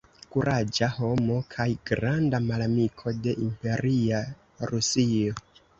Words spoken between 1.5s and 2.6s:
kaj granda